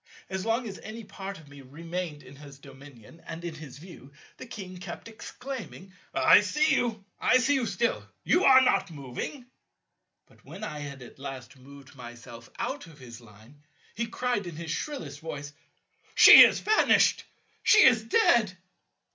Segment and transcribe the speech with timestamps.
[0.31, 4.11] As long as any part of me remained in his dominion and in his view,
[4.37, 9.45] the King kept exclaiming, "I see you, I see you still; you are not moving."
[10.25, 13.61] But when I had at last moved myself out of his Line,
[13.93, 15.53] he cried in his shrillest voice,
[16.15, 17.25] "She is vanished;
[17.61, 18.57] she is dead."